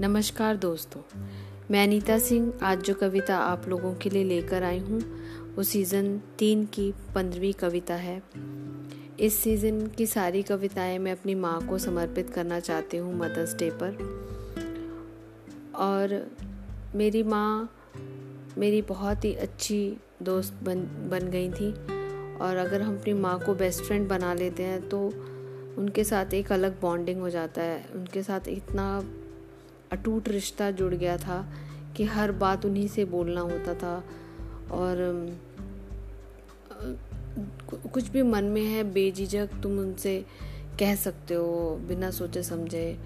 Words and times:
नमस्कार 0.00 0.56
दोस्तों, 0.56 1.00
मैं 1.70 1.82
अनीता 1.82 2.18
सिंह 2.18 2.52
आज 2.62 2.82
जो 2.82 2.94
कविता 2.94 3.38
आप 3.38 3.68
लोगों 3.68 3.92
के 3.94 4.10
लिए 4.10 4.24
लेकर 4.24 4.62
आई 4.62 4.78
हूँ, 4.78 5.00
वो 5.54 5.62
सीज़न 5.62 6.20
तीन 6.38 6.64
की 6.66 6.94
पंद्रहवीं 7.14 7.52
कविता 7.52 7.94
है। 7.94 8.22
इस 9.20 9.38
सीज़न 9.38 9.86
की 9.86 10.06
सारी 10.06 10.42
कविताएँ 10.42 10.98
मैं 10.98 11.12
अपनी 11.12 11.34
माँ 11.34 11.66
को 11.66 11.78
समर्पित 11.78 12.30
करना 12.30 12.60
चाहती 12.60 12.96
हूँ 12.96 13.14
मदर्स 13.14 13.54
डे 13.54 13.70
पर। 13.82 13.98
और 15.74 16.30
मेरी 16.94 17.22
माँ 17.22 17.70
मेरी 18.58 18.82
बहुत 18.82 19.24
ही 19.24 19.34
अच्छी 19.34 19.96
दोस्त 20.22 20.58
बन 20.62 20.80
बन 21.10 21.30
गई 21.30 21.50
थी। 21.50 21.72
और 22.38 22.56
अगर 22.56 22.82
हम 22.82 22.98
अपनी 22.98 23.12
माँ 23.12 23.38
को 23.38 23.54
बेस्ट 23.54 23.84
फ्रेंड 23.84 24.08
बना 24.08 24.34
लेते 24.34 24.62
हैं 24.62 24.88
तो 24.88 25.06
उनके 25.78 26.04
साथ 26.04 26.34
एक 26.34 26.52
अलग 26.52 26.80
बॉन्डिंग 26.80 27.20
हो 27.20 27.30
जाता 27.30 27.62
है। 27.62 27.84
उनके 27.94 28.22
साथ 28.22 28.48
इतना 28.48 29.02
अटूट 29.92 30.28
रिश्ता 30.28 30.70
जुड़ 30.70 30.94
गया 30.94 31.16
था 31.16 31.44
कि 31.96 32.04
हर 32.04 32.32
बात 32.32 32.66
उन्हीं 32.66 32.88
से 32.88 33.04
बोलना 33.04 33.40
होता 33.40 33.74
था। 33.74 34.04
और 34.70 35.36
कुछ 37.92 38.08
भी 38.08 38.22
मन 38.22 38.44
में 38.44 38.64
है, 38.64 38.84
बेझिझक 38.84 39.48
तुम 39.62 39.78
उनसे 39.78 40.24
कह 40.80 40.94
सकते 40.94 41.34
हो, 41.34 41.80
बिना 41.88 42.10
सोचे 42.10 42.42
समझे। 42.42 42.98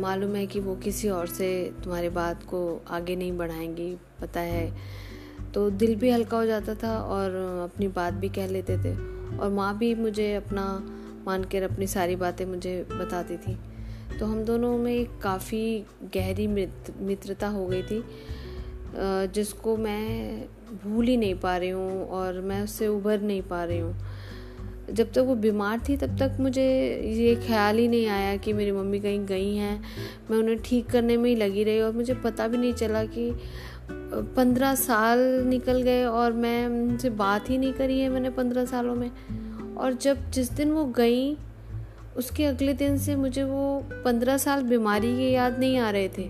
मालूम 0.00 0.34
है 0.34 0.46
कि 0.46 0.60
वो 0.60 0.76
किसी 0.76 1.08
और 1.08 1.26
से 1.26 1.72
तुम्हारी 1.84 2.08
बात 2.08 2.42
को 2.42 2.80
आगे 2.88 3.16
नहीं 3.16 3.36
बढ़ाएँगी, 3.38 3.96
पता 4.20 4.40
है। 4.40 4.76
तो 5.54 5.70
दिल 5.70 5.94
भी 5.96 6.10
हल्का 6.10 6.36
हो 6.36 6.46
जाता 6.46 6.74
था 6.74 6.98
और 7.02 7.30
अपनी 7.64 7.88
बात 7.88 8.14
भी 8.14 8.28
कह 8.28 8.46
लेते 8.46 8.78
थे। 8.78 8.94
और 9.38 9.50
माँ 9.50 9.76
भी 9.78 9.94
मुझे 9.94 10.34
अपना 10.34 10.64
मान 11.26 11.44
कर 11.44 11.62
अपनी 11.62 11.86
सारी 11.86 12.16
बातें 12.16 12.44
मुझे 12.46 12.82
बताती 12.92 13.36
थी। 13.36 13.58
तो 14.18 14.26
हम 14.26 14.44
दोनों 14.44 14.76
में 14.78 15.18
काफ़ी 15.20 15.84
गहरी 16.14 16.46
मित्रता 16.46 17.48
हो 17.48 17.66
गई 17.66 17.82
थी 17.82 18.02
जिसको 19.34 19.76
मैं 19.76 20.46
भूल 20.84 21.06
ही 21.06 21.16
नहीं 21.16 21.34
पा 21.34 21.56
रही 21.56 21.68
हूँ 21.70 22.06
और 22.08 22.40
मैं 22.40 22.62
उससे 22.62 22.86
उभर 22.88 23.20
नहीं 23.20 23.42
पा 23.42 23.62
रही 23.64 23.78
हूँ। 23.78 23.94
जब 24.90 25.12
तक 25.12 25.18
वो 25.18 25.34
बीमार 25.34 25.80
थी, 25.88 25.96
तब 25.96 26.16
तक 26.18 26.36
मुझे 26.40 26.64
ये 27.16 27.34
ख्याल 27.46 27.78
ही 27.78 27.88
नहीं 27.88 28.06
आया 28.06 28.36
कि 28.36 28.52
मेरी 28.52 28.72
मम्मी 28.72 29.00
कहीं 29.00 29.24
गई 29.26 29.54
हैं। 29.56 29.80
मैं 30.30 30.38
उन्हें 30.38 30.58
ठीक 30.64 30.86
करने 30.90 31.16
में 31.16 31.28
ही 31.30 31.36
लगी 31.36 31.64
रही 31.64 31.80
और 31.80 31.92
मुझे 31.92 32.14
पता 32.14 32.48
भी 32.48 32.58
नहीं 32.58 32.72
चला 32.72 33.04
कि 33.04 33.30
पंद्रह 34.36 34.74
साल 34.74 35.18
निकल 35.46 35.82
गए 35.82 36.04
और 36.04 36.32
मैं 36.32 36.66
उनसे 36.66 37.10
बात 37.10 37.50
ही 37.50 37.58
नहीं 37.58 37.72
करी 37.72 38.00
है 38.00 38.08
मैंने 38.08 38.30
पंद्रह 38.30 38.64
सालों 38.64 38.94
में। 38.94 39.10
और 39.76 39.92
जब 39.92 40.30
जिस 40.30 40.50
दिन 40.52 40.70
वो 40.70 40.84
गई 40.84 41.36
उसके 42.18 42.44
अगले 42.44 42.72
दिन 42.72 42.98
से 42.98 43.16
मुझे 43.16 43.44
वो 43.44 43.82
पंद्रह 44.04 44.36
साल 44.36 44.62
बीमारी 44.62 45.16
के 45.16 45.30
याद 45.30 45.58
नहीं 45.58 45.78
आ 45.78 45.90
रहे 45.90 46.08
थे। 46.08 46.28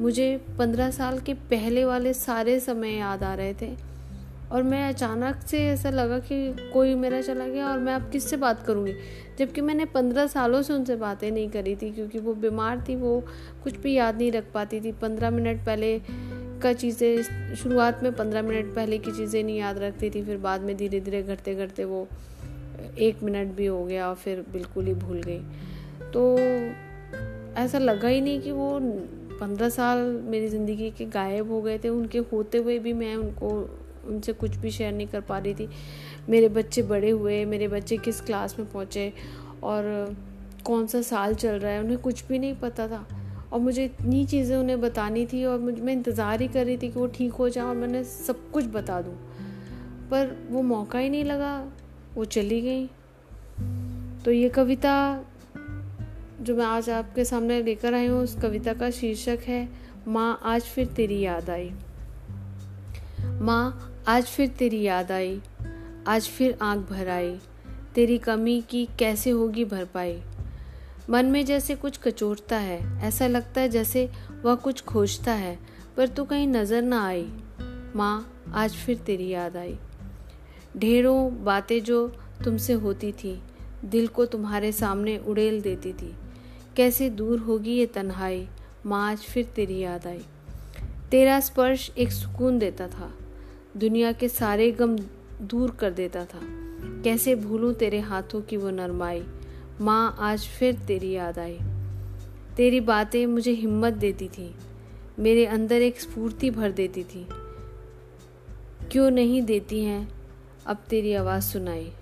मुझे 0.00 0.40
पंद्रह 0.58 0.90
साल 0.90 1.18
के 1.18 1.34
पहले 1.34 1.84
वाले 1.84 2.12
सारे 2.14 2.60
समय 2.60 2.94
याद 2.94 3.22
आ 3.22 3.34
रहे 3.34 3.54
थे। 3.54 3.88
और 4.52 4.62
मैं 4.62 4.88
अचानक 4.88 5.40
से 5.46 5.58
ऐसा 5.66 5.90
लगा 5.90 6.18
कि 6.18 6.70
कोई 6.72 6.94
मेरा 6.94 7.20
चला 7.20 7.46
गया 7.46 7.68
और 7.68 7.78
मैं 7.78 7.94
अब 7.94 8.10
किससे 8.10 8.36
बात 8.36 8.62
करूँगी? 8.66 8.92
जबकि 9.38 9.60
मैंने 9.60 9.84
पंद्रह 9.84 10.26
सालों 10.26 10.62
से 10.62 10.72
उनसे 10.72 10.96
बातें 10.96 11.30
नहीं 11.30 11.48
करी 11.48 11.76
थी, 11.76 11.90
क्योंकि 11.90 12.18
वो 12.18 12.34
बीमार 12.34 12.84
थी, 12.88 12.96
वो 12.96 13.24
कुछ 13.64 13.76
भी 13.76 13.94
याद 13.94 14.18
नहीं 14.18 14.32
रख 14.32 14.44
पाती 14.54 14.80
थी। 14.80 14.92
पंद्रह 14.92 15.30
मिनट 15.30 15.64
पहले 15.66 15.98
का 16.62 16.72
चीज़ें, 16.72 17.54
शुरुआत 17.54 18.02
में 18.02 18.12
पंद्रह 18.12 18.42
मिनट 18.42 18.74
पहले 18.74 18.98
की 18.98 19.12
चीज़ें 19.12 19.42
नहीं 19.44 19.58
याद 19.58 19.78
रखती 19.78 20.10
थी, 20.10 20.22
फिर 20.22 20.36
बाद 20.36 20.60
में 20.60 20.76
धीरे 20.76 21.00
धीरे 21.00 21.22
घटते 21.22 21.54
घटते 21.54 21.84
वो 21.84 22.06
एक 22.98 23.22
मिनट 23.22 23.54
भी 23.54 23.66
हो 23.66 23.84
गया 23.84 24.08
और 24.08 24.14
फिर 24.14 24.44
बिल्कुल 24.52 24.86
ही 24.86 24.94
भूल 24.94 25.22
गई। 25.22 25.40
तो 26.12 26.38
ऐसा 27.60 27.78
लगा 27.78 28.08
ही 28.08 28.20
नहीं 28.20 28.40
कि 28.40 28.50
वो 28.50 28.78
पंद्रह 29.40 29.68
साल 29.68 29.98
मेरी 30.24 30.48
ज़िंदगी 30.48 30.90
के 30.90 31.04
गायब 31.04 31.50
हो 31.50 31.60
गए 31.62 31.78
थे। 31.78 31.88
उनके 31.88 32.18
होते 32.18 32.58
हुए 32.58 32.78
भी 32.78 32.92
मैं 32.92 33.14
उनको, 33.16 33.48
उनसे 34.06 34.32
कुछ 34.32 34.56
भी 34.56 34.70
शेयर 34.70 34.92
नहीं 34.92 35.06
कर 35.06 35.20
पा 35.20 35.38
रही 35.38 35.54
थी। 35.54 35.68
मेरे 36.28 36.48
बच्चे 36.48 36.82
बड़े 36.82 37.10
हुए, 37.10 37.44
मेरे 37.44 37.68
बच्चे 37.68 37.96
किस 37.96 38.20
क्लास 38.20 38.58
में 38.58 38.68
पहुँचे 38.70 39.12
और 39.62 40.16
कौन 40.64 40.86
सा 40.86 41.02
साल 41.02 41.34
चल 41.34 41.58
रहा 41.58 41.72
है, 41.72 41.80
उन्हें 41.80 41.98
कुछ 41.98 42.26
भी 42.28 42.38
नहीं 42.38 42.54
पता 42.54 42.88
था। 42.88 43.06
और 43.52 43.60
मुझे 43.60 43.84
इतनी 43.84 44.24
चीज़ें 44.26 44.56
उन्हें 44.56 44.80
बतानी 44.80 45.26
थी 45.26 45.44
और 45.44 45.58
मुझे, 45.58 45.82
मैं 45.82 45.92
इंतज़ार 45.92 46.40
ही 46.40 46.48
कर 46.48 46.64
रही 46.64 46.76
थी 46.76 46.88
कि 46.88 46.98
वो 46.98 47.06
ठीक 47.06 47.32
हो 47.32 47.48
जाए 47.48 47.64
और 47.64 47.76
मैंने 47.76 48.04
सब 48.04 48.50
कुछ 48.50 48.64
बता 48.64 49.00
दूँ। 49.02 49.14
पर 50.10 50.36
वो 50.50 50.62
मौका 50.62 50.98
ही 50.98 51.10
नहीं 51.10 51.24
लगा। 51.24 51.72
वो 52.18 52.24
चली 52.24 52.60
गई। 52.60 52.86
तो 54.24 54.32
ये 54.32 54.48
कविता 54.48 55.24
जो 56.40 56.56
मैं 56.56 56.64
आज 56.64 56.90
आपके 56.90 57.24
सामने 57.24 57.62
लेकर 57.62 57.94
आई 57.94 58.06
हूँ, 58.06 58.22
उस 58.22 58.34
कविता 58.40 58.72
का 58.72 58.90
शीर्षक 58.90 59.38
है, 59.46 59.68
माँ 60.08 60.40
आज 60.42 60.62
फिर 60.62 60.86
तेरी 60.86 61.20
याद 61.20 61.50
आई। 61.50 61.70
माँ, 63.40 63.94
आज 64.08 64.24
फिर 64.24 64.48
तेरी 64.48 64.82
याद 64.82 65.12
आई, 65.12 65.40
आज 66.06 66.28
फिर 66.28 66.58
आँख 66.62 66.90
भर 66.90 67.08
आई, 67.08 67.38
तेरी 67.94 68.18
कमी 68.18 68.60
की 68.60 68.88
कैसे 68.98 69.30
होगी 69.30 69.64
भरपाई 69.64 70.20
मन 71.10 71.26
में 71.26 71.44
जैसे 71.44 71.74
कुछ 71.74 71.98
कचोटता 71.98 72.56
है, 72.56 73.00
ऐसा 73.00 73.26
लगता 73.26 73.60
है 73.60 73.68
जैसे 73.68 74.10
वह 74.44 74.54
कुछ 74.54 74.84
खोजता 74.84 75.32
है, 75.32 75.58
पर 75.96 76.08
तू 76.08 76.24
कहीं 76.24 76.48
नज़र 76.48 76.82
ना 76.82 77.06
आई। 77.06 77.28
माँ, 77.96 78.32
आज 78.54 78.74
फिर 78.74 78.98
तेरी 78.98 79.28
याद 79.28 79.56
आई। 79.56 79.78
ढेरों 80.76 81.44
बातें 81.44 81.82
जो 81.84 82.06
तुमसे 82.44 82.72
होती 82.72 83.12
थी, 83.12 83.42
दिल 83.84 84.06
को 84.06 84.26
तुम्हारे 84.26 84.72
सामने 84.72 85.18
उड़ेल 85.18 85.60
देती 85.60 85.92
थी। 85.92 86.14
कैसे 86.76 87.10
दूर 87.10 87.38
होगी 87.38 87.72
ये 87.72 87.86
तन्हाई, 87.86 88.48
माँ 88.86 89.10
आज 89.10 89.18
फिर 89.18 89.44
तेरी 89.44 89.78
याद 89.78 90.06
आई। 90.06 90.20
तेरा 91.10 91.40
स्पर्श 91.40 91.90
एक 91.98 92.12
सुकून 92.12 92.58
देता 92.58 92.88
था, 92.88 93.12
दुनिया 93.76 94.12
के 94.12 94.28
सारे 94.28 94.70
गम 94.72 94.96
दूर 95.42 95.70
कर 95.70 95.90
देता 95.90 96.24
था। 96.24 96.40
कैसे 97.04 97.34
भूलूं 97.34 97.72
तेरे 97.72 98.00
हाथों 98.00 98.40
की 98.40 98.56
वो 98.56 98.70
नरमाई, 98.70 99.22
माँ 99.80 100.16
आज 100.18 100.46
फिर 100.48 100.74
तेरी 100.86 101.10
याद 101.10 101.38
आई। 101.38 101.58
तेरी 102.56 102.80
बातें 102.80 103.26
मुझे 103.26 103.52
हिम्मत 103.52 103.92
देती 103.92 104.28
थी, 104.28 104.54
मेरे 105.18 105.46
अंदर 105.46 105.82
एक 105.82 106.00
स्फूर्ति 106.00 106.50
भर 106.50 106.72
देती 106.72 107.04
थी। 107.04 107.26
क्यों 108.92 109.10
नहीं 109.10 109.42
देती 109.42 109.84
हैं 109.84 110.17
अब 110.68 110.76
तेरी 110.76 111.14
आवाज़ 111.14 111.44
सुनाई। 111.44 111.92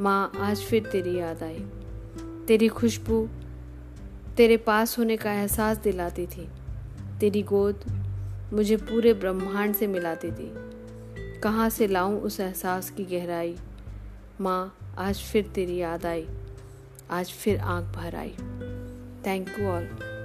माँ, 0.00 0.32
आज 0.38 0.56
फिर 0.56 0.86
तेरी 0.86 1.18
याद 1.18 1.42
आई। 1.42 1.66
तेरी 2.46 2.68
खुशबू 2.68 3.28
तेरे 4.36 4.56
पास 4.56 4.98
होने 4.98 5.16
का 5.16 5.32
एहसास 5.32 5.78
दिलाती 5.78 6.26
थी। 6.26 6.48
तेरी 7.20 7.42
गोद 7.42 7.84
मुझे 8.52 8.76
पूरे 8.76 9.14
ब्रह्मांड 9.14 9.74
से 9.74 9.86
मिलाती 9.86 10.30
थी। 10.30 10.52
कहाँ 11.40 11.70
से 11.70 11.86
लाऊं 11.86 12.20
उस 12.20 12.40
एहसास 12.40 12.90
की 12.90 13.04
गहराई? 13.04 13.56
माँ, 14.40 14.78
आज 14.98 15.16
फिर 15.16 15.46
तेरी 15.46 15.76
याद 15.76 16.06
आई। 16.06 16.28
आज 17.10 17.26
फिर 17.26 17.58
आँख 17.58 17.96
भर 17.96 18.14
आई। 18.14 18.34
Thank 19.26 19.58
you 19.58 19.66
all 19.66 20.17